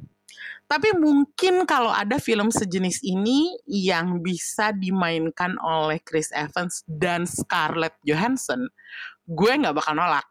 Tapi 0.69 0.95
mungkin 0.95 1.65
kalau 1.65 1.89
ada 1.91 2.21
film 2.21 2.53
sejenis 2.53 3.01
ini 3.01 3.57
yang 3.65 4.21
bisa 4.21 4.71
dimainkan 4.71 5.57
oleh 5.65 5.99
Chris 6.05 6.29
Evans 6.31 6.85
dan 6.85 7.25
Scarlett 7.25 7.97
Johansson, 8.05 8.69
gue 9.27 9.53
nggak 9.59 9.75
bakal 9.75 9.97
nolak 9.97 10.29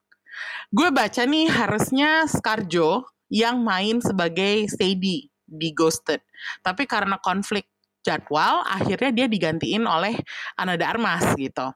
Gue 0.70 0.90
baca 0.92 1.24
nih 1.24 1.48
harusnya 1.48 2.28
Scarjo 2.28 3.08
yang 3.32 3.64
main 3.64 4.00
sebagai 4.00 4.68
Sadie 4.72 5.32
di 5.48 5.70
Ghosted. 5.72 6.20
Tapi 6.64 6.84
karena 6.84 7.20
konflik 7.20 7.68
jadwal, 8.04 8.64
akhirnya 8.64 9.12
dia 9.12 9.28
digantiin 9.28 9.84
oleh 9.84 10.16
Anada 10.56 10.88
Armas 10.92 11.36
gitu. 11.36 11.72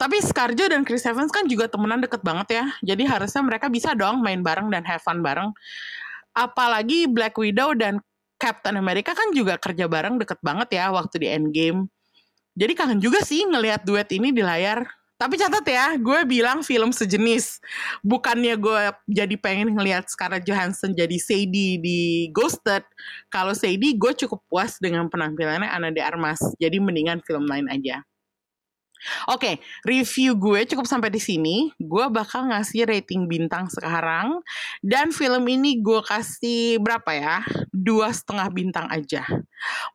Tapi 0.00 0.16
Scarjo 0.24 0.64
dan 0.64 0.82
Chris 0.82 1.04
Evans 1.04 1.28
kan 1.28 1.44
juga 1.44 1.68
temenan 1.68 2.00
deket 2.00 2.24
banget 2.24 2.48
ya. 2.56 2.64
Jadi 2.80 3.04
harusnya 3.04 3.44
mereka 3.44 3.68
bisa 3.68 3.92
dong 3.92 4.24
main 4.24 4.40
bareng 4.40 4.72
dan 4.72 4.80
have 4.88 5.04
fun 5.04 5.20
bareng. 5.20 5.52
Apalagi 6.32 7.04
Black 7.04 7.36
Widow 7.36 7.76
dan 7.76 8.00
Captain 8.40 8.80
America 8.80 9.12
kan 9.12 9.28
juga 9.36 9.60
kerja 9.60 9.84
bareng 9.84 10.16
deket 10.16 10.40
banget 10.40 10.80
ya 10.80 10.88
waktu 10.88 11.20
di 11.20 11.28
Endgame. 11.28 11.92
Jadi 12.56 12.72
kangen 12.72 13.00
juga 13.04 13.20
sih 13.20 13.44
ngelihat 13.44 13.84
duet 13.84 14.08
ini 14.16 14.32
di 14.32 14.40
layar. 14.40 14.88
Tapi 15.20 15.36
catat 15.36 15.66
ya, 15.68 16.00
gue 16.00 16.24
bilang 16.24 16.64
film 16.64 16.96
sejenis. 16.96 17.60
Bukannya 18.00 18.56
gue 18.56 18.82
jadi 19.04 19.36
pengen 19.36 19.76
ngelihat 19.76 20.08
Scarlett 20.08 20.48
Johansson 20.48 20.96
jadi 20.96 21.20
Sadie 21.20 21.76
di 21.76 22.32
Ghosted. 22.32 22.80
Kalau 23.28 23.52
Sadie, 23.52 24.00
gue 24.00 24.16
cukup 24.16 24.40
puas 24.48 24.80
dengan 24.80 25.12
penampilannya 25.12 25.68
Ana 25.68 25.92
de 25.92 26.00
Armas. 26.00 26.40
Jadi 26.56 26.80
mendingan 26.80 27.20
film 27.20 27.44
lain 27.44 27.68
aja. 27.68 28.00
Oke, 29.32 29.40
okay, 29.40 29.54
review 29.88 30.36
gue 30.36 30.68
cukup 30.68 30.84
sampai 30.84 31.08
di 31.08 31.16
sini. 31.16 31.72
Gue 31.80 32.12
bakal 32.12 32.52
ngasih 32.52 32.84
rating 32.84 33.24
bintang 33.24 33.68
sekarang. 33.72 34.44
Dan 34.84 35.08
film 35.08 35.48
ini 35.48 35.80
gue 35.80 36.04
kasih 36.04 36.76
berapa 36.84 37.08
ya? 37.16 37.40
Dua 37.80 38.12
setengah 38.12 38.52
bintang 38.52 38.86
aja. 38.92 39.24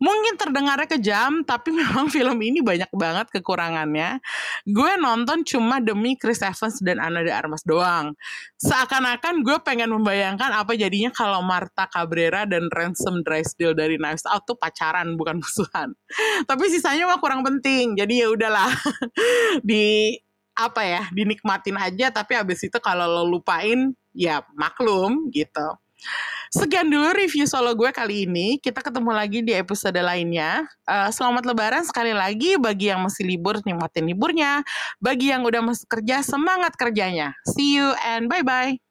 Mungkin 0.01 0.41
terdengarnya 0.41 0.89
kejam, 0.89 1.45
tapi 1.45 1.69
memang 1.79 2.09
film 2.09 2.37
ini 2.41 2.65
banyak 2.65 2.89
banget 2.89 3.29
kekurangannya. 3.29 4.17
Gue 4.65 4.97
nonton 4.97 5.45
cuma 5.45 5.77
demi 5.77 6.17
Chris 6.17 6.41
Evans 6.41 6.81
dan 6.81 6.97
Anna 6.97 7.21
de 7.21 7.29
Armas 7.29 7.61
doang. 7.61 8.17
Seakan-akan 8.57 9.45
gue 9.45 9.57
pengen 9.61 9.93
membayangkan 9.93 10.49
apa 10.49 10.73
jadinya 10.73 11.13
kalau 11.13 11.45
Marta 11.45 11.85
Cabrera 11.85 12.49
dan 12.49 12.73
Ransom 12.73 13.21
Drysdale 13.21 13.77
dari 13.77 14.01
Knives 14.01 14.25
Out 14.25 14.49
tuh 14.49 14.57
pacaran, 14.57 15.13
bukan 15.13 15.37
musuhan. 15.37 15.93
tapi 16.49 16.65
sisanya 16.73 17.05
mah 17.05 17.21
kurang 17.21 17.45
penting, 17.45 17.93
jadi 17.93 18.25
ya 18.25 18.27
udahlah. 18.33 18.71
di 19.69 20.15
apa 20.55 20.81
ya 20.87 21.03
dinikmatin 21.11 21.75
aja 21.75 22.07
tapi 22.15 22.39
abis 22.39 22.71
itu 22.71 22.79
kalau 22.79 23.03
lo 23.11 23.23
lupain 23.27 23.91
ya 24.15 24.39
maklum 24.55 25.27
gitu 25.35 25.75
sekian 26.55 26.87
dulu 26.87 27.11
review 27.11 27.43
solo 27.43 27.75
gue 27.75 27.91
kali 27.91 28.23
ini. 28.23 28.55
Kita 28.63 28.79
ketemu 28.79 29.11
lagi 29.11 29.43
di 29.43 29.51
episode 29.51 29.99
lainnya. 29.99 30.63
Uh, 30.87 31.11
selamat 31.11 31.43
lebaran 31.43 31.83
sekali 31.83 32.15
lagi 32.15 32.55
bagi 32.55 32.87
yang 32.87 33.03
masih 33.03 33.27
libur 33.27 33.59
nikmatin 33.67 34.07
liburnya. 34.07 34.63
Bagi 35.03 35.35
yang 35.35 35.43
udah 35.43 35.59
masuk 35.59 35.91
kerja 35.99 36.23
semangat 36.23 36.79
kerjanya. 36.79 37.35
See 37.51 37.75
you 37.75 37.91
and 38.07 38.31
bye 38.31 38.45
bye 38.45 38.84